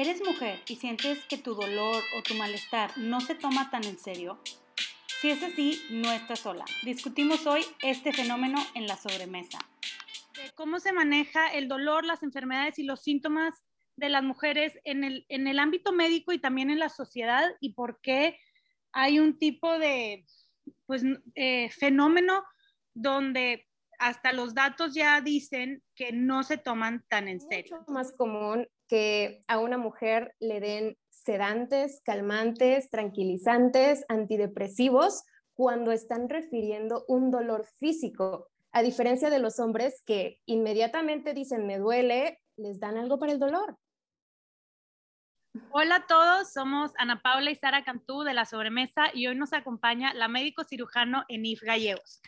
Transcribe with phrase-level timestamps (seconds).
[0.00, 3.98] ¿Eres mujer y sientes que tu dolor o tu malestar no se toma tan en
[3.98, 4.38] serio?
[5.20, 6.64] Si es así, no estás sola.
[6.84, 9.58] Discutimos hoy este fenómeno en la sobremesa.
[10.54, 13.64] ¿Cómo se maneja el dolor, las enfermedades y los síntomas
[13.96, 17.72] de las mujeres en el, en el ámbito médico y también en la sociedad y
[17.72, 18.38] por qué
[18.92, 20.24] hay un tipo de
[20.86, 21.02] pues,
[21.34, 22.44] eh, fenómeno
[22.94, 23.66] donde
[23.98, 27.80] hasta los datos ya dicen que no se toman tan en serio.
[27.80, 36.28] Es más común que a una mujer le den sedantes, calmantes, tranquilizantes, antidepresivos cuando están
[36.28, 42.80] refiriendo un dolor físico, a diferencia de los hombres que inmediatamente dicen me duele, les
[42.80, 43.76] dan algo para el dolor.
[45.70, 49.52] Hola a todos, somos Ana Paula y Sara Cantú de La Sobremesa y hoy nos
[49.52, 52.20] acompaña la médico cirujano Enif Gallegos.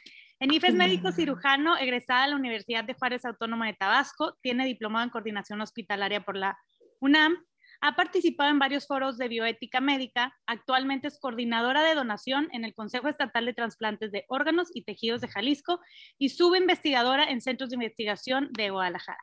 [0.43, 5.05] Enif es médico cirujano egresada de la Universidad de Juárez Autónoma de Tabasco, tiene diplomado
[5.05, 6.59] en coordinación hospitalaria por la
[6.98, 7.37] UNAM,
[7.83, 12.75] ha participado en varios foros de bioética médica, actualmente es coordinadora de donación en el
[12.75, 15.79] Consejo Estatal de Transplantes de Órganos y Tejidos de Jalisco
[16.17, 19.20] y subinvestigadora en centros de investigación de Guadalajara.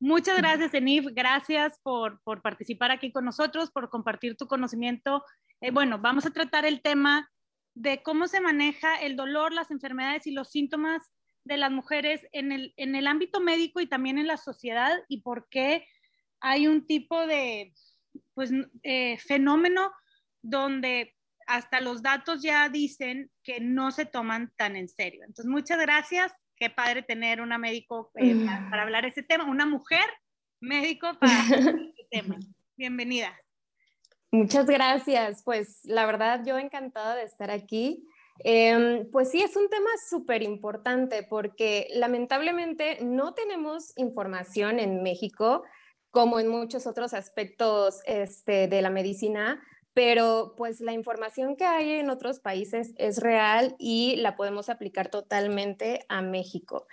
[0.00, 1.06] Muchas gracias, Enif.
[1.12, 5.22] Gracias por, participar aquí con nosotros, por compartir tu conocimiento.
[5.60, 7.30] Eh, bueno, vamos a tratar el tema
[7.74, 11.12] de cómo se maneja el dolor, las enfermedades y los síntomas
[11.44, 15.20] de las mujeres en el, en el ámbito médico y también en la sociedad y
[15.20, 15.86] por qué
[16.40, 17.74] hay un tipo de
[18.34, 18.50] pues,
[18.82, 19.92] eh, fenómeno
[20.42, 21.14] donde
[21.46, 25.22] hasta los datos ya dicen que no se toman tan en serio.
[25.24, 26.32] Entonces, muchas gracias.
[26.56, 30.04] Qué padre tener una médico eh, para, para, hablar de ese tema, una mujer
[30.60, 32.38] médico para este tema.
[32.76, 33.43] Bienvenida.
[34.34, 35.44] Muchas gracias.
[35.44, 38.04] Pues la verdad, yo encantada de estar aquí.
[38.40, 45.62] Em, pues sí, es un tema súper importante porque lamentablemente no tenemos información en México
[46.10, 51.92] como en muchos otros aspectos este, de la medicina, pero pues la información que hay
[51.92, 56.88] en otros países es real y la podemos aplicar totalmente a México.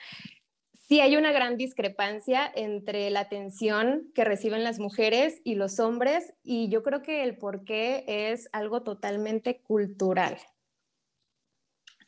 [0.92, 6.34] Sí hay una gran discrepancia entre la atención que reciben las mujeres y los hombres
[6.44, 10.38] y yo creo que el porqué es algo totalmente cultural.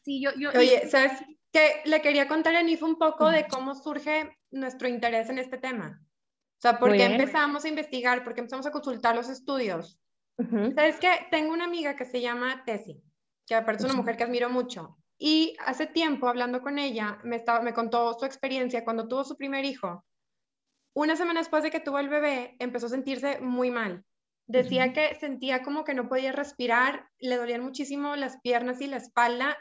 [0.04, 1.14] Sí, yo, yo Oye, ¿sabes?
[1.54, 5.58] Que le quería contar a Nif un poco de cómo surge nuestro interés en este
[5.58, 6.06] tema.
[6.58, 8.26] O sea, ¿por qué empezamos a investigar?
[8.26, 9.98] ¿Por qué empezamos a consultar los estudios?
[10.76, 11.10] ¿Sabes qué?
[11.32, 13.02] Tengo una amiga que se llama Tessie,
[13.48, 14.98] que aparte es una mujer que admiro mucho.
[15.26, 19.38] Y hace tiempo, hablando con ella, me, estaba, me contó su experiencia cuando tuvo su
[19.38, 20.04] primer hijo.
[20.94, 24.04] Una semana después de que tuvo el bebé, empezó a sentirse muy mal.
[24.48, 28.98] Decía que sentía como que no podía respirar, le dolían muchísimo las piernas y la
[28.98, 29.58] espalda.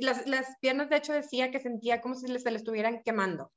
[0.00, 3.50] Las, las piernas, de hecho, decía que sentía como si se le estuvieran quemando.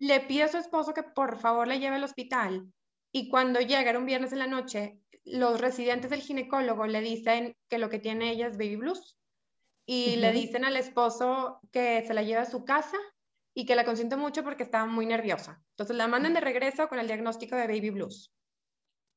[0.00, 2.66] Le pide a su esposo que por favor le lleve al hospital
[3.12, 7.54] y cuando llega, era un viernes en la noche, los residentes del ginecólogo le dicen
[7.68, 9.16] que lo que tiene ella es baby blues
[9.86, 12.98] y le dicen al esposo que se la lleve a su casa
[13.54, 15.62] y que la consiente mucho porque estaba muy nerviosa.
[15.70, 18.32] Entonces la mandan de regreso con el diagnóstico de baby blues.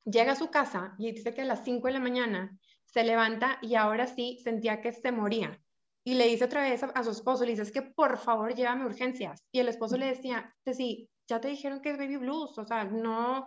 [0.06, 3.58] Llega a su casa y dice que a las 5 de la mañana se levanta
[3.62, 5.59] y ahora sí sentía que se moría
[6.03, 8.85] y le dice otra vez a, su esposo, le dice, es que por favor llévame
[8.85, 9.46] urgencias.
[9.52, 12.85] Y el esposo le decía, sí, ya te dijeron que es baby blues, o sea,
[12.85, 13.46] no,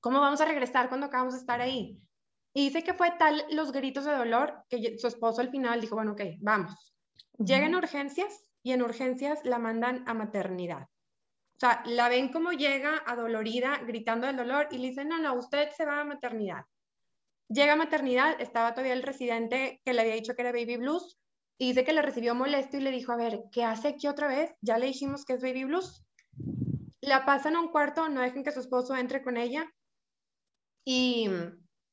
[0.00, 2.00] ¿cómo vamos a regresar cuando acabamos de estar ahí?
[2.58, 5.94] Y dice que fue tal los gritos de dolor que su esposo al final dijo,
[5.94, 6.92] bueno, ok, vamos.
[7.38, 10.82] Llegan urgencias y en urgencias la mandan a maternidad.
[10.82, 15.34] O sea, la ven como llega adolorida, gritando del dolor y le dicen, no, no,
[15.34, 16.64] usted se va a maternidad.
[17.48, 21.16] Llega a maternidad, estaba todavía el residente que le había dicho que era baby blues,
[21.58, 24.26] y dice que le recibió molesto y le dijo, a ver, ¿qué hace aquí otra
[24.26, 24.52] vez?
[24.62, 26.04] Ya le dijimos que es baby blues.
[27.02, 29.72] La pasan a un cuarto, no dejen que su esposo entre con ella.
[30.84, 31.30] Y,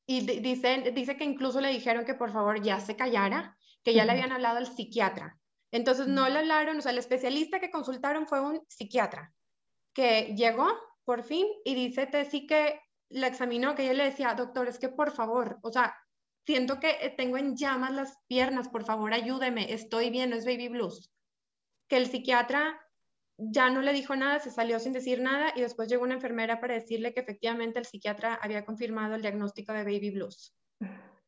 [0.06, 4.04] y dice, dice que incluso le dijeron que por favor ya se callara, que ya
[4.04, 5.38] le habían hablado al psiquiatra.
[5.72, 9.34] Entonces no le hablaron, o sea, el especialista que consultaron fue un psiquiatra,
[9.92, 10.68] que llegó
[11.04, 14.88] por fin y dice sí que la examinó, que ella le decía, doctor, es que
[14.88, 15.96] por favor, o sea,
[16.44, 20.44] siento que eh, tengo en llamas las piernas, por favor ayúdeme, estoy bien, no es
[20.44, 21.12] baby blues.
[21.88, 22.80] Que el psiquiatra
[23.38, 26.60] ya no le dijo nada, se salió sin decir nada y después llegó una enfermera
[26.60, 30.54] para decirle que efectivamente el psiquiatra había confirmado el diagnóstico de baby blues.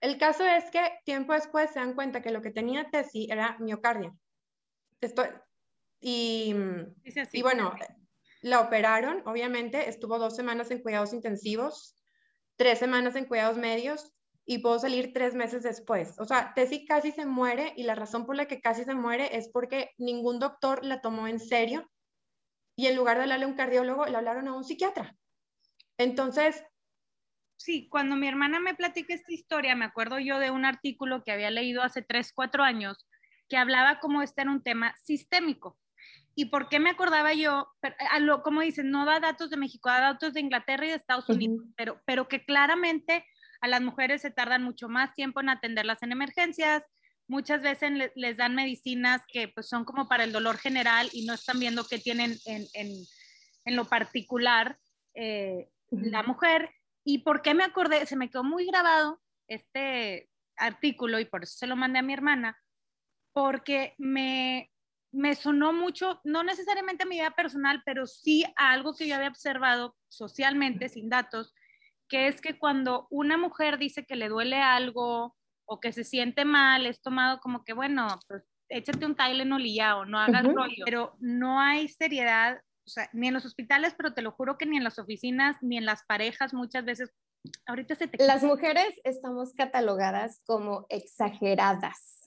[0.00, 3.56] El caso es que tiempo después se dan cuenta que lo que tenía Tessie era
[3.58, 4.14] miocardia.
[5.00, 5.24] Esto,
[6.00, 6.54] y,
[7.32, 7.74] y bueno,
[8.42, 11.96] la operaron, obviamente, estuvo dos semanas en cuidados intensivos,
[12.56, 14.12] tres semanas en cuidados medios
[14.46, 16.18] y puedo salir tres meses después.
[16.18, 19.36] O sea, Tessie casi se muere y la razón por la que casi se muere
[19.36, 21.88] es porque ningún doctor la tomó en serio
[22.78, 25.16] y en lugar de hablarle a un cardiólogo, le hablaron a un psiquiatra.
[25.98, 26.64] Entonces,
[27.56, 31.32] sí, cuando mi hermana me platica esta historia, me acuerdo yo de un artículo que
[31.32, 33.04] había leído hace 3, 4 años
[33.48, 35.76] que hablaba como este era un tema sistémico.
[36.36, 37.66] ¿Y por qué me acordaba yo?
[38.12, 40.94] A lo, como dicen, no da datos de México, da datos de Inglaterra y de
[40.94, 43.26] Estados Unidos, pero, pero que claramente
[43.60, 46.84] a las mujeres se tardan mucho más tiempo en atenderlas en emergencias,
[47.28, 51.34] muchas veces les dan medicinas que pues, son como para el dolor general y no
[51.34, 52.90] están viendo qué tienen en, en,
[53.64, 54.78] en lo particular
[55.14, 56.70] eh, la mujer.
[57.04, 58.06] ¿Y por qué me acordé?
[58.06, 62.12] Se me quedó muy grabado este artículo y por eso se lo mandé a mi
[62.12, 62.58] hermana,
[63.32, 64.70] porque me,
[65.12, 69.14] me sonó mucho, no necesariamente a mi vida personal, pero sí a algo que yo
[69.14, 71.54] había observado socialmente, sin datos,
[72.08, 75.36] que es que cuando una mujer dice que le duele algo
[75.68, 79.76] o que se siente mal, es tomado como que, bueno, pues échate un Tylenol y
[79.76, 83.94] ya, o no hagas rollo, pero no hay seriedad, o sea, ni en los hospitales,
[83.96, 87.10] pero te lo juro que ni en las oficinas, ni en las parejas muchas veces.
[87.66, 88.24] Ahorita se te...
[88.24, 92.18] Las mujeres estamos catalogadas como exageradas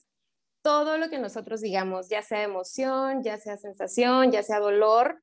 [0.62, 5.20] todo lo que nosotros digamos, ya sea emoción, ya sea sensación, ya sea dolor,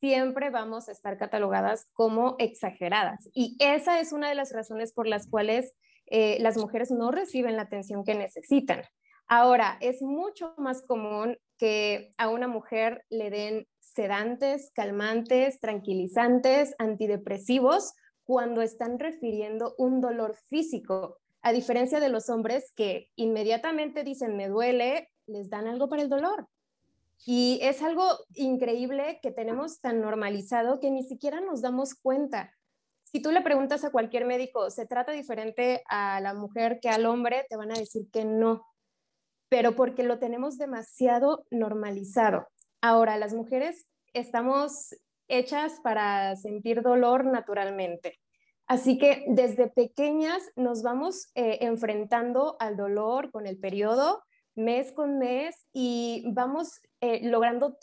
[0.00, 3.28] siempre vamos a estar catalogadas como exageradas.
[3.32, 5.74] Y esa es una de las razones por las cuales
[6.10, 8.82] eh, las mujeres no reciben la atención que necesitan.
[9.26, 17.94] Ahora, es mucho más común que a una mujer le den sedantes, calmantes, tranquilizantes, antidepresivos
[18.24, 24.48] cuando están refiriendo un dolor físico a diferencia de los hombres que inmediatamente dicen me
[24.48, 26.48] duele, les dan algo para el dolor.
[27.26, 28.04] Y es algo
[28.34, 32.54] increíble que tenemos tan normalizado que ni siquiera nos damos cuenta.
[33.10, 37.06] Si tú le preguntas a cualquier médico, ¿se trata diferente a la mujer que al
[37.06, 37.44] hombre?
[37.48, 38.64] Te van a decir que no,
[39.48, 42.46] pero porque lo tenemos demasiado normalizado.
[42.80, 44.94] Ahora, las mujeres estamos
[45.26, 48.20] hechas para sentir dolor naturalmente.
[48.66, 54.22] Así que desde pequeñas nos vamos eh, enfrentando al dolor con el periodo
[54.54, 57.76] mes con mes y vamos eh, logrando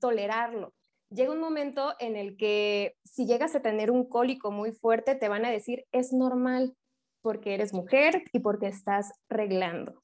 [0.00, 0.74] tolerarlo.
[1.10, 5.28] Llega un momento en el que si llegas a tener un cólico muy fuerte, te
[5.28, 6.76] van a decir es normal
[7.22, 10.02] porque eres mujer y porque estás reglando.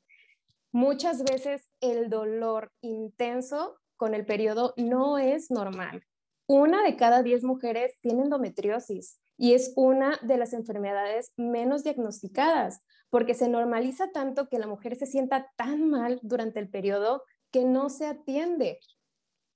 [0.73, 6.03] Muchas veces el dolor intenso con el periodo no es normal.
[6.47, 12.81] Una de cada diez mujeres tiene endometriosis y es una de las enfermedades menos diagnosticadas,
[13.11, 17.65] porque se normaliza tanto que la mujer se sienta tan mal durante el periodo que
[17.65, 18.81] no se atiende.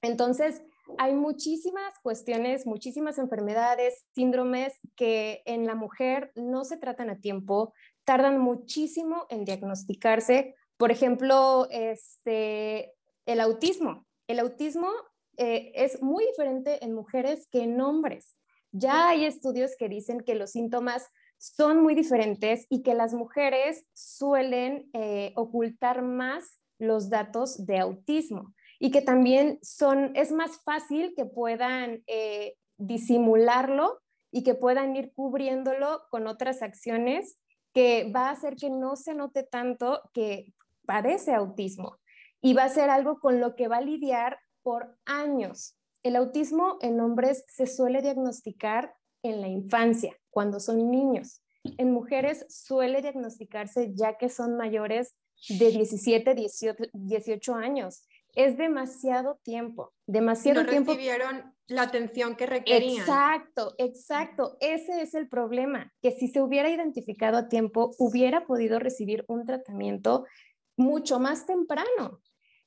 [0.02, 0.62] Entonces,
[0.96, 7.74] hay muchísimas cuestiones, muchísimas enfermedades, síndromes que en la mujer no se tratan a tiempo,
[8.04, 10.54] tardan muchísimo en diagnosticarse.
[10.76, 12.94] Por ejemplo, este,
[13.26, 14.06] el autismo.
[14.26, 14.88] El autismo
[15.36, 18.36] eh, es muy diferente en mujeres que en hombres.
[18.72, 21.06] Ya hay estudios que dicen que los síntomas
[21.38, 28.54] son muy diferentes y que las mujeres suelen eh, ocultar más los datos de autismo
[28.78, 35.12] y que también son, es más fácil que puedan eh, disimularlo y que puedan ir
[35.14, 37.38] cubriéndolo con otras acciones
[37.72, 40.52] que va a hacer que no se note tanto que
[40.86, 41.98] padece autismo
[42.40, 45.76] y va a ser algo con lo que va a lidiar por años.
[46.02, 51.42] El autismo en hombres se suele diagnosticar en la infancia, cuando son niños.
[51.64, 55.16] En mujeres suele diagnosticarse ya que son mayores
[55.48, 56.34] de 17,
[56.92, 58.06] 18, años.
[58.38, 60.92] Es demasiado tiempo, demasiado no tiempo.
[60.92, 63.00] recibieron la atención que requerían.
[63.00, 64.56] Exacto, exacto.
[64.60, 69.44] Ese es el problema, que si se hubiera identificado a tiempo, hubiera podido recibir un
[69.44, 70.24] tratamiento
[70.76, 72.20] mucho más temprano.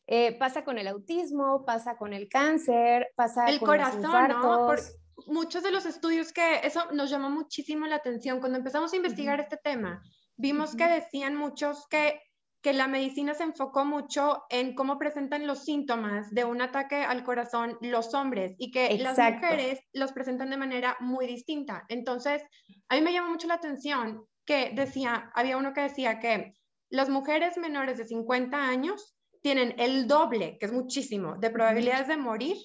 [0.08, 4.68] Eh, pasa con el autismo, pasa con el cáncer, pasa el con corazón, ¿no?
[4.68, 4.80] Por
[5.28, 9.40] muchos de los estudios que eso nos llamó muchísimo la atención cuando empezamos a investigar
[9.40, 10.04] este tema.
[10.36, 12.20] Vimos que decían muchos que
[12.62, 17.24] que la medicina se enfocó mucho en cómo presentan los síntomas de un ataque al
[17.24, 21.86] corazón los hombres y que las mujeres los presentan de manera muy distinta.
[21.89, 22.44] Entonces,
[22.88, 26.53] a mí me llamó mucho la atención que decía, había uno que decía que
[26.89, 32.18] las mujeres menores de 50 años tienen el doble, que es muchísimo, de probabilidades de
[32.18, 32.58] morir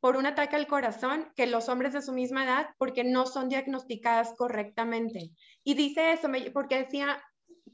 [0.00, 3.48] por un ataque al corazón que los hombres de su misma edad porque no son
[3.48, 5.30] diagnosticadas correctamente.
[5.62, 7.22] Y dice eso porque decía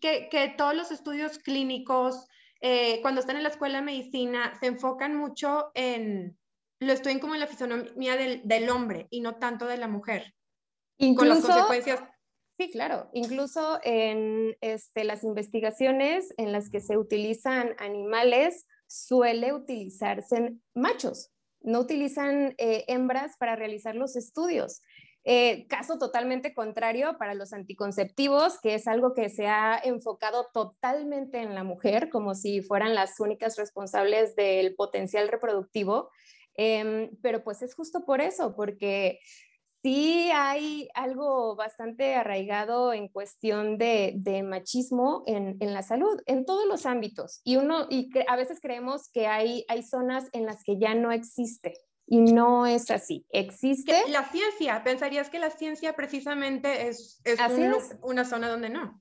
[0.03, 2.27] que, todos los estudios clínicos,
[2.61, 6.37] eh, cuando están en la escuela de medicina, se enfocan mucho en,
[6.81, 10.35] lo estudian como en la fisonomía del, hombre y no tanto de la mujer.
[10.99, 12.01] Incluso, con las consecuencias
[12.59, 13.09] Sí, claro.
[13.13, 21.33] Incluso en este, las investigaciones en las que se utilizan animales, suele utilizarse machos,
[21.63, 24.83] no utilizan eh, hembras para realizar los estudios.
[25.25, 31.41] Eh, caso totalmente contrario para los anticonceptivos, que es algo que se ha enfocado totalmente
[31.41, 36.11] en la mujer, como si fueran las únicas responsables del potencial reproductivo.
[36.55, 39.21] Em, pero pues es justo por eso, porque
[39.83, 46.87] sí hay algo bastante arraigado en cuestión de, machismo en, la salud, en todos los
[46.87, 47.41] ámbitos.
[47.45, 51.11] Y, uno, y a veces creemos que hay, hay zonas en las que ya no
[51.13, 51.75] existe.
[52.07, 53.25] Y no es así.
[53.31, 53.95] Existe.
[54.09, 57.39] La ciencia, pensarías que la ciencia precisamente es, es,
[58.03, 59.01] una zona donde no.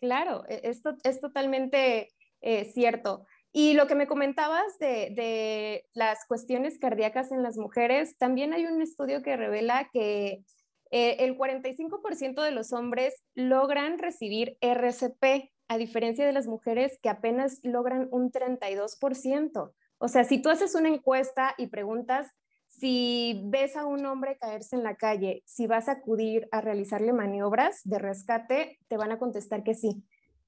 [0.00, 2.08] Claro, e, esto es totalmente
[2.40, 3.26] eh, cierto.
[3.52, 8.80] Y lo que me comentabas de, las cuestiones cardíacas en las mujeres, también hay un
[8.80, 10.44] estudio que revela que
[10.92, 17.08] eh, el 45% de los hombres logran recibir RCP, a diferencia de las mujeres que
[17.08, 19.72] apenas logran un 32%.
[20.02, 22.32] O sea, si tú haces una encuesta y preguntas
[22.66, 27.12] si ves a un hombre caerse en la calle, si vas a acudir a realizarle
[27.12, 30.02] maniobras de rescate, te van a contestar que sí.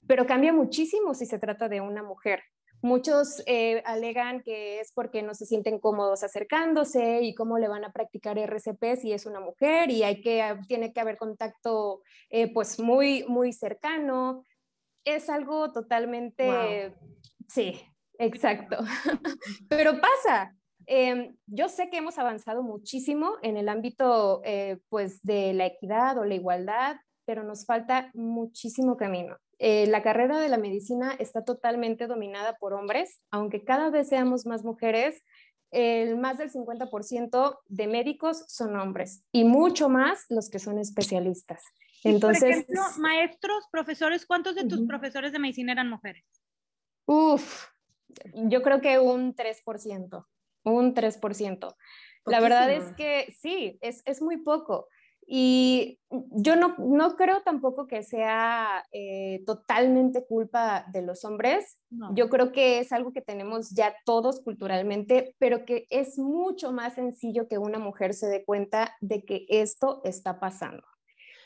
[0.07, 2.43] Pero cambia muchísimo si se trata de una mujer.
[2.81, 7.85] Muchos eh, alegan que es porque no se sienten cómodos acercándose y cómo le van
[7.85, 12.51] a practicar RCP si es una mujer y hay que, tiene que haber contacto eh,
[12.53, 14.45] pues muy, muy cercano.
[15.05, 16.95] Es algo totalmente...
[17.47, 17.83] Sí,
[18.19, 18.79] exacto.
[19.69, 20.55] Pero pasa,
[20.87, 26.19] Em, yo sé que hemos avanzado muchísimo en el ámbito eh, pues de la equidad
[26.19, 29.37] o la igualdad, pero nos falta muchísimo camino.
[29.59, 34.45] Eh, la carrera de la medicina está totalmente dominada por hombres, aunque cada vez seamos
[34.45, 35.23] más mujeres,
[35.71, 41.63] el más del 50% de médicos son hombres y mucho más los que son especialistas.
[42.05, 46.25] Entonces, por ejemplo, maestros, profesores, ¿cuántos de tus profesores de medicina eran mujeres?
[47.07, 47.72] Uf,
[48.35, 50.25] yo creo que un 3%
[50.65, 51.75] un 3%.
[52.27, 54.89] La verdad es que sí, es, es muy poco.
[55.25, 61.81] Y yo no, no, creo tampoco que sea eh, totalmente culpa de los hombres.
[62.15, 66.95] Yo creo que es algo que tenemos ya todos culturalmente, pero que es mucho más
[66.95, 70.85] sencillo que una mujer se dé cuenta de que esto está pasando.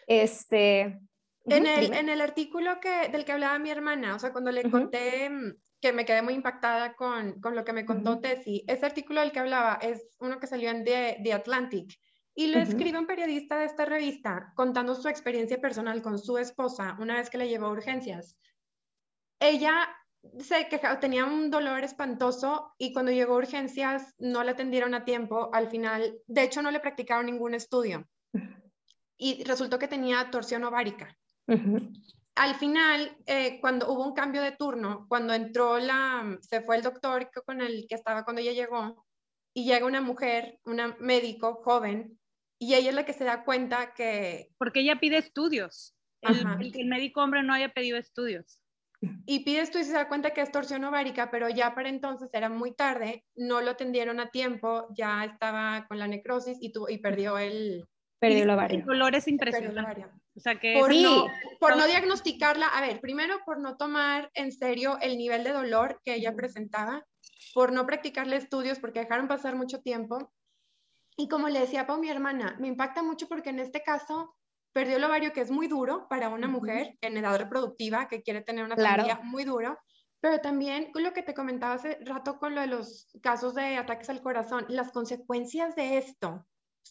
[0.06, 0.98] Este,
[1.44, 4.68] en el, en el, artículo que, del que hablaba mi hermana, o sea, cuando le
[4.70, 8.64] conté mm, que me quedé muy impactada con, con lo que me contó Tessie.
[8.66, 11.98] Ese artículo del que hablaba es uno que salió en The, The Atlantic
[12.34, 16.96] y lo escribe un periodista de esta revista contando su experiencia personal con su esposa
[17.00, 18.36] una vez que le llevó a urgencias.
[19.40, 19.88] Ella
[20.38, 25.04] se quejaba, tenía un dolor espantoso y cuando llegó a urgencias no la atendieron a
[25.04, 25.50] tiempo.
[25.52, 28.06] Al final, de hecho, no le practicaron ningún estudio
[29.16, 31.16] y resultó que tenía torsión ovárica
[32.36, 36.82] al final, eh, cuando hubo un cambio de turno, cuando entró la, se fue el
[36.82, 39.06] doctor con el que estaba cuando ella llegó,
[39.54, 42.18] y llega una mujer, una médico joven,
[42.58, 44.50] y ella es la que se da cuenta que...
[44.58, 45.94] Porque ella pide estudios.
[46.20, 48.62] El, el, médico hombre no había pedido estudios.
[49.24, 52.28] Y pide estudios y se da cuenta que es torsión ovárica, pero ya para entonces
[52.34, 56.90] era muy tarde, no lo atendieron a tiempo, ya estaba con la necrosis y, tuvo,
[56.90, 57.86] y perdió el...
[58.18, 58.78] Perdió el ovario.
[58.78, 60.06] El dolor es impresionante.
[60.34, 61.26] O sea que por, no,
[61.58, 66.00] por no diagnosticarla, a ver, primero por no tomar en serio el nivel de dolor
[66.04, 67.06] que ella presentaba,
[67.54, 70.32] por no practicarle estudios porque dejaron pasar mucho tiempo.
[71.16, 74.36] Y como le decía a mi hermana, me impacta mucho porque en este caso
[74.72, 78.42] perdió el ovario que es muy duro para una mujer en edad reproductiva que quiere
[78.42, 79.78] tener una familia muy duro,
[80.20, 83.76] pero también con lo que te comentaba hace rato con lo de los casos de
[83.76, 86.46] ataques al corazón, las consecuencias de esto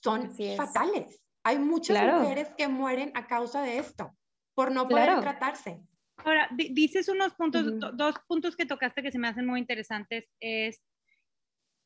[0.05, 1.19] son fatales.
[1.43, 4.15] Hay muchas mujeres que mueren a causa de esto,
[4.53, 5.81] por no poder tratarse.
[6.17, 10.31] Ahora, dices unos puntos, dos puntos que tocaste que se me hacen muy interesantes.
[10.39, 10.81] Es,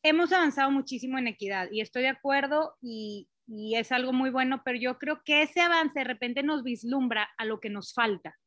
[0.04, 4.62] hemos avanzado muchísimo en equidad y estoy de acuerdo y, y es algo muy bueno,
[4.64, 8.38] pero yo creo que ese avance de repente nos vislumbra a lo que nos falta.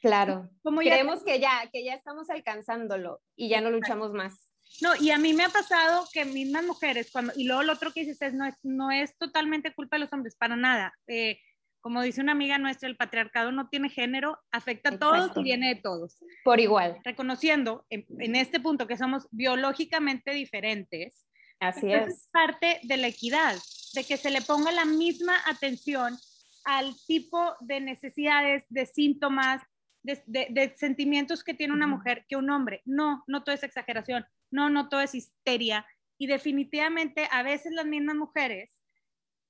[0.00, 0.50] Claro.
[0.62, 4.49] Como Creemos que ya, que ya estamos alcanzándolo y ya no luchamos más.
[4.80, 7.92] No, y a mí me ha pasado que mismas mujeres, cuando, y luego lo otro
[7.92, 10.94] que dices es, no es, no es totalmente culpa de los hombres, para nada.
[11.06, 11.38] Eh,
[11.80, 15.74] como dice una amiga nuestra, el patriarcado no tiene género, afecta a todos y viene
[15.74, 16.18] de todos.
[16.44, 16.98] Por igual.
[17.04, 21.26] Reconociendo en, este punto que somos biológicamente diferentes.
[21.58, 22.08] Así es.
[22.08, 23.56] Es parte de la equidad,
[23.94, 26.16] de que se le ponga la misma atención
[26.64, 29.62] al tipo de necesidades, de síntomas,
[30.02, 32.82] de, de, sentimientos que tiene una mujer que un hombre.
[32.84, 35.86] No, no todo es exageración no, no todo es histeria.
[36.18, 38.80] Y definitivamente a veces las mismas mujeres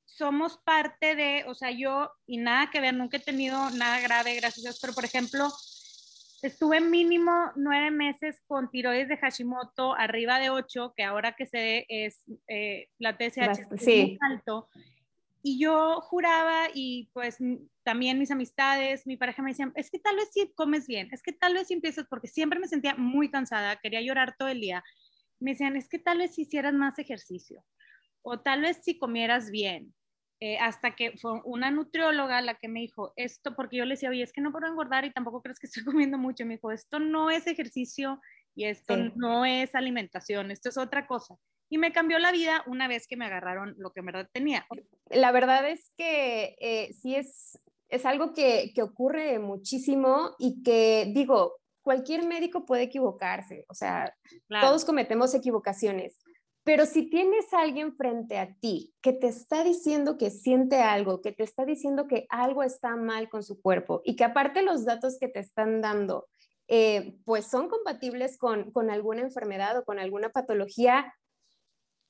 [0.04, 4.34] somos parte de, o sea, yo, y nada que ver, nunca he tenido nada grave,
[4.36, 5.48] gracias a Dios, pero por ejemplo,
[6.42, 11.86] estuve mínimo nueve meses con tiroides de Hashimoto arriba de ocho, que ahora que se
[11.88, 14.68] es eh, la TSH es muy alto,
[15.42, 17.38] y yo juraba y pues
[17.82, 21.22] también mis amistades, mi pareja me decían, es que tal vez si comes bien, es
[21.22, 24.60] que tal vez si empiezas, porque siempre me sentía muy cansada, quería llorar todo el
[24.60, 24.84] día.
[25.38, 27.64] Me decían, es que tal vez si hicieras más ejercicio
[28.22, 29.94] o tal vez si comieras bien.
[30.42, 34.08] Eh, hasta que fue una nutrióloga la que me dijo esto, porque yo le decía,
[34.08, 36.46] oye, es que no puedo engordar y tampoco crees que estoy comiendo mucho.
[36.46, 38.20] Me dijo, esto no es ejercicio
[38.54, 41.36] y esto no es alimentación, esto es otra cosa
[41.70, 44.66] y me cambió la vida una vez que me agarraron lo que en verdad tenía.
[45.08, 47.58] La verdad es que eh, sí es,
[47.88, 54.14] es algo que, que, ocurre muchísimo y que digo, cualquier médico puede equivocarse, o sea,
[54.60, 56.18] todos cometemos equivocaciones,
[56.64, 61.22] pero si tienes a alguien frente a ti que te está diciendo que siente algo,
[61.22, 64.84] que te está diciendo que algo está mal con su cuerpo y que aparte los
[64.84, 66.28] datos que te están dando,
[66.68, 71.12] eh, pues son compatibles con, con alguna enfermedad o con alguna patología,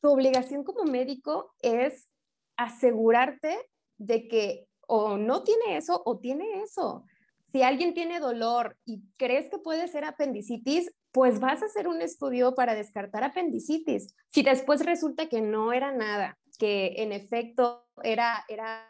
[0.00, 2.08] tu obligación como médico es
[2.56, 3.56] asegurarte
[3.98, 7.04] de que o no tiene eso o tiene eso.
[7.52, 12.00] Si alguien tiene dolor y crees que puede ser apendicitis, pues vas a hacer un
[12.00, 14.14] estudio para descartar apendicitis.
[14.28, 18.86] Si después resulta que no era nada, que en efecto era, era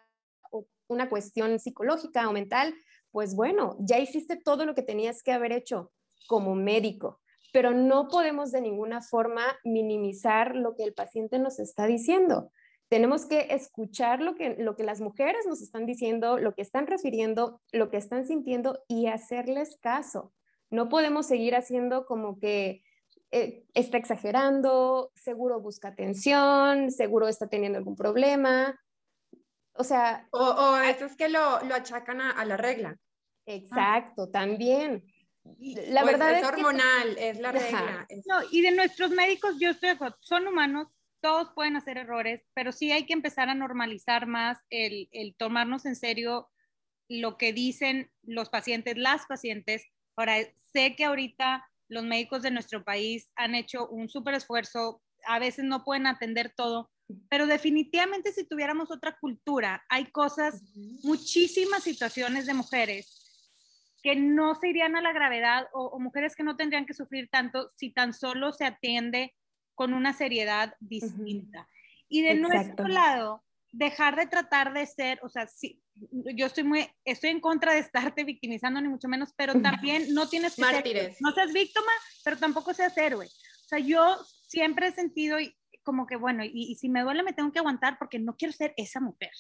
[0.89, 2.75] una cuestión psicológica o mental,
[3.11, 5.93] pues bueno, ya hiciste todo lo que tenías que haber hecho
[6.27, 7.21] como médico
[7.53, 12.51] pero no podemos de ninguna forma minimizar lo que el paciente nos está diciendo.
[12.89, 16.87] Tenemos que escuchar lo que, lo que las mujeres nos están diciendo, lo que están
[16.87, 20.33] refiriendo, lo que están sintiendo y hacerles caso.
[20.71, 22.83] No podemos seguir haciendo como que
[23.31, 28.81] eh, está exagerando, seguro busca atención, seguro está teniendo algún problema.
[29.75, 30.27] O sea...
[30.33, 32.97] O, eso es que lo, lo achacan a, a la regla.
[33.47, 35.05] Exacto, también
[35.59, 38.07] la verdad es, hormonal, es la regla.
[38.27, 40.89] No, y de nuestros médicos, yo estoy de acuerdo, son humanos,
[41.21, 45.85] todos pueden hacer errores, pero sí hay que empezar a normalizar más el, el tomarnos
[45.87, 46.49] en serio
[47.09, 49.85] lo que dicen los pacientes, las pacientes.
[50.17, 50.37] Ahora,
[50.73, 55.65] sé que ahorita los médicos de nuestro país han hecho un súper esfuerzo, a veces
[55.65, 56.91] no pueden atender todo,
[57.29, 60.63] pero definitivamente si tuviéramos otra cultura, hay cosas,
[61.03, 63.20] muchísimas situaciones de mujeres
[64.03, 67.69] que no se irían a la gravedad o, mujeres que no tendrían que sufrir tanto
[67.77, 69.35] si tan solo se atiende
[69.75, 71.69] con una seriedad distinta.
[72.09, 75.83] Y de nuestro lado, dejar de tratar de ser, o sea, sí,
[76.35, 80.29] yo estoy muy, estoy en contra de estarte victimizando ni mucho menos, pero también no
[80.29, 81.93] tienes que ser, no seas víctima,
[82.25, 83.27] pero tampoco seas héroe.
[83.27, 84.17] O sea, yo
[84.49, 85.39] siempre he sentido
[85.83, 88.75] como que, bueno, y, si me duele me tengo que aguantar porque no quiero ser
[88.77, 89.33] esa mujer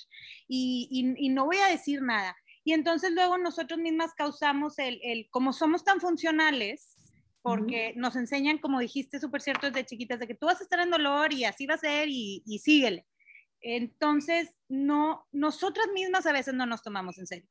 [0.48, 2.36] y, y, y no voy a decir nada.
[2.64, 6.96] Y entonces luego nosotros mismas causamos el, el como somos tan funcionales,
[7.42, 10.80] porque nos enseñan, como dijiste, súper cierto desde chiquitas, de que tú vas a estar
[10.80, 13.06] en dolor y así va a ser y, y síguele.
[13.62, 17.48] Entonces, no, nosotras mismas a veces no nos tomamos en serio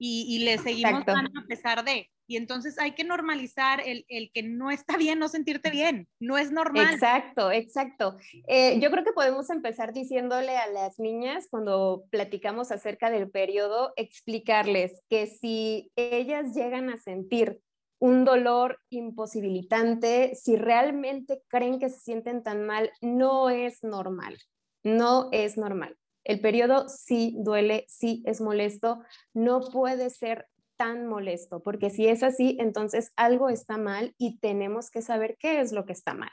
[0.00, 2.10] y, y le seguimos dando a pesar de.
[2.30, 6.38] Y entonces hay que normalizar el, el, que no está bien no sentirte bien, no
[6.38, 6.94] es normal.
[6.94, 8.18] Exacto, exacto.
[8.46, 13.92] Eh, yo creo que podemos empezar diciéndole a las niñas cuando platicamos acerca del periodo,
[13.96, 17.58] explicarles que si ellas llegan a sentir
[17.98, 24.38] un dolor imposibilitante, si realmente creen que se sienten tan mal, no es normal,
[24.84, 25.96] no es normal.
[26.22, 29.02] El periodo sí duele, sí es molesto,
[29.34, 30.46] no puede ser
[30.80, 35.60] tan molesto, porque si es así, entonces algo está mal y tenemos que saber qué
[35.60, 36.32] es lo que está mal.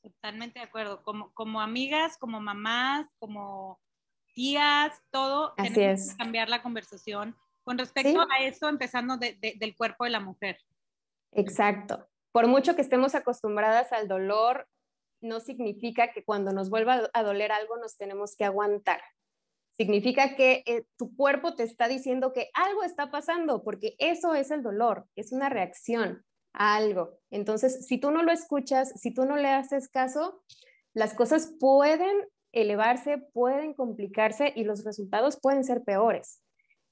[0.00, 1.02] Totalmente de acuerdo.
[1.02, 3.78] Como, como amigas, como mamás, como
[4.32, 10.10] tías, todo, tenemos que cambiar la conversación con respecto a eso, empezando del cuerpo de
[10.10, 10.58] la mujer.
[11.32, 12.08] Exacto.
[12.32, 14.66] Por mucho que estemos acostumbradas al dolor,
[15.20, 19.02] no significa que cuando nos vuelva a doler algo nos tenemos que aguantar
[19.78, 24.50] significa que eh, tu cuerpo te está diciendo que algo está pasando, porque eso es
[24.50, 27.18] el dolor, es una reacción a algo.
[27.30, 30.42] Entonces, si tú no lo escuchas, si tú no le haces caso,
[30.94, 32.16] las cosas pueden
[32.52, 36.42] elevarse, pueden complicarse y los resultados pueden ser peores.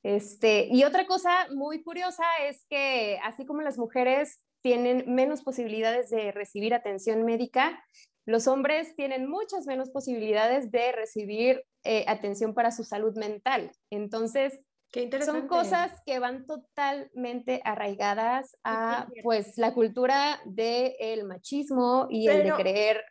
[0.03, 6.11] Este, y otra cosa muy curiosa es que así como las mujeres tienen menos posibilidades
[6.11, 7.83] de recibir atención médica,
[8.27, 13.71] los hombres tienen muchas menos posibilidades de recibir eh, atención para su salud mental.
[13.91, 14.61] Entonces,
[15.25, 22.53] son cosas que van totalmente arraigadas a pues la cultura del machismo y el de
[22.55, 23.05] creer.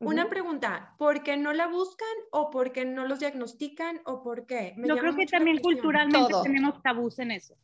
[0.00, 4.44] Una pregunta, ¿por qué no la buscan o por qué no los diagnostican o por
[4.46, 4.74] qué?
[4.76, 7.56] Yo creo que también culturalmente tenemos tabús en eso.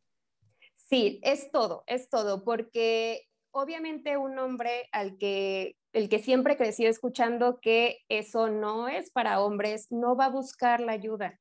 [0.75, 6.89] Sí, es todo, es todo, porque obviamente un hombre al que el que siempre creció
[6.89, 11.39] escuchando que eso no es para hombres, no va a buscar la ayuda.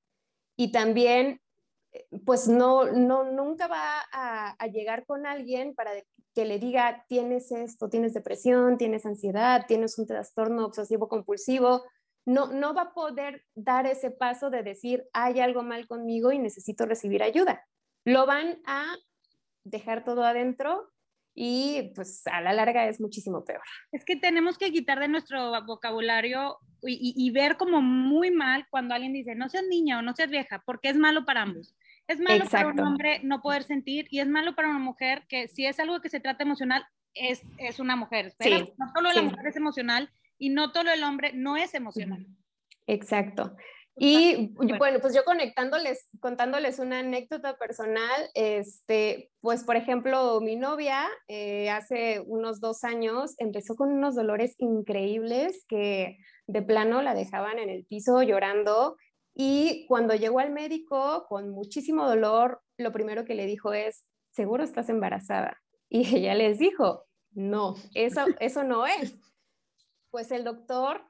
[0.56, 1.42] Y también,
[1.92, 5.92] eh, pues no, no nunca va a, a llegar con alguien para
[6.34, 11.84] que le diga, tienes esto, tienes depresión, tienes ansiedad, tienes un trastorno obsesivo compulsivo.
[12.26, 16.40] No, no va a poder dar ese paso de decir, hay algo mal conmigo y
[16.40, 17.66] necesito recibir ayuda.
[18.06, 18.96] Lo van a
[19.64, 20.90] dejar todo adentro
[21.42, 23.62] y pues a la larga es muchísimo peor.
[23.94, 29.14] Es que tenemos que quitar de nuestro vocabulario y, ver como muy mal cuando alguien
[29.14, 31.74] dice, no seas niña o no seas vieja, porque es malo para ambos.
[32.08, 35.48] Es malo para un hombre no poder sentir y es malo para una mujer que
[35.48, 38.34] si es algo que se trata emocional, es, es una mujer.
[38.38, 42.28] Pero no solo la mujer es emocional y no todo el hombre no es emocional.
[42.86, 43.56] Exacto.
[44.02, 51.06] Y bueno, pues yo conectándoles, contándoles una anécdota personal, este, pues por ejemplo, mi novia
[51.28, 57.60] eh, hace unos dos años empezó con unos dolores increíbles que de plano la dejaban
[57.60, 58.96] en el piso llorando
[59.36, 64.64] y cuando llegó al médico con muchísimo dolor, lo primero que le dijo es, seguro
[64.64, 65.62] estás embarazada.
[65.90, 69.20] Y ella les dijo, no, eso, eso no es.
[70.10, 71.04] Pues el doctor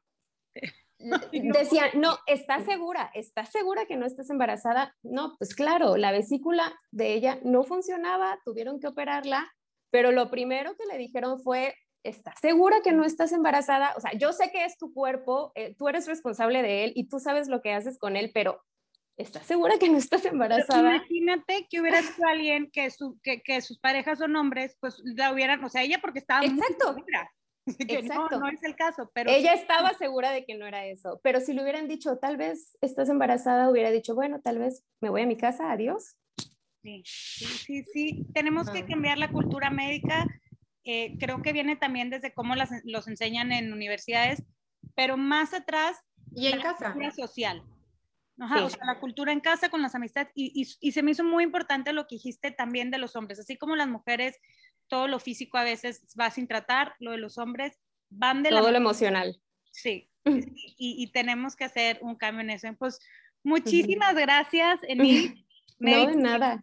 [1.31, 3.09] decía, no, ¿estás segura?
[3.13, 4.95] ¿Estás segura que no estás embarazada?
[5.01, 9.51] No, pues claro, la vesícula de ella no funcionaba, tuvieron que operarla,
[9.91, 13.93] pero lo primero que le dijeron fue, ¿estás segura que no estás embarazada?
[13.95, 17.07] O sea, yo sé que es tu cuerpo, eh, tú eres responsable de él y
[17.07, 18.62] tú sabes lo que haces con él, pero
[19.17, 20.95] ¿estás segura que no estás embarazada?
[20.95, 25.31] imagínate que hubiera sido alguien que, su, que, que, sus parejas son hombres, pues la
[25.31, 26.93] hubieran, o sea, ella porque estaba Exacto.
[26.93, 27.03] Muy
[27.88, 28.39] Exacto.
[28.39, 29.30] No, es el caso, pero...
[29.30, 32.78] Ella estaba segura de que no era eso, pero si le hubieran dicho, tal vez
[32.82, 36.17] estás embarazada, hubiera dicho, bueno, tal vez me voy a mi casa, adiós.
[36.82, 40.26] Sí, sí, sí, tenemos que cambiar la cultura médica,
[40.86, 44.43] eh, creo que viene también desde cómo las, los enseñan en universidades,
[44.95, 45.98] pero más atrás,
[46.34, 46.89] y en casa.
[46.89, 47.63] La cultura social.
[48.41, 51.12] Ajá, o sea, la cultura en casa con las amistades, y, y, y se me
[51.12, 54.38] hizo muy importante lo que dijiste también de los hombres, así como las mujeres
[54.89, 58.71] todo lo físico a veces va sin tratar, lo de los hombres van de todo
[58.71, 59.39] lo emocional.
[59.71, 62.67] Sí, y, tenemos que hacer un cambio en eso.
[62.78, 62.99] Pues
[63.43, 65.45] muchísimas gracias, Enil.
[65.82, 66.62] No, de nada.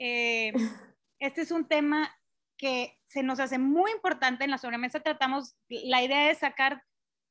[0.00, 0.52] Eh,
[1.20, 2.12] este es un tema
[2.56, 4.98] que se nos hace muy importante en la sobremesa.
[4.98, 6.82] Tratamos, la idea es sacar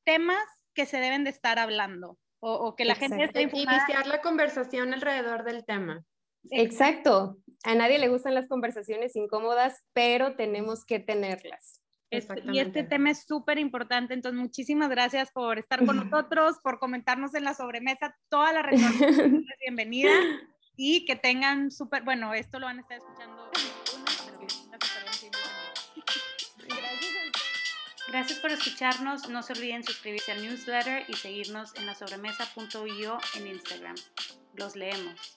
[0.06, 0.42] temas
[0.74, 3.78] que se deben de estar hablando o, que la gente esté informada.
[3.78, 6.06] Iniciar la conversación alrededor del tema.
[6.50, 7.38] Exacto.
[7.64, 11.82] A nadie le gustan las conversaciones incómodas, pero tenemos que tenerlas.
[12.10, 17.34] y este tema es súper importante, entonces muchísimas gracias por estar con nosotros, por comentarnos
[17.36, 18.16] en la sobremesa.
[18.30, 19.18] Toda la reunión es
[19.62, 20.12] bienvenida
[20.78, 23.52] y que tengan súper, bueno, esto lo van a estar escuchando.
[28.08, 29.28] Gracias por escucharnos.
[29.28, 33.96] No se olviden suscribirse al newsletter y seguirnos en la sobremesa.io en Instagram.
[34.54, 35.37] Los leemos.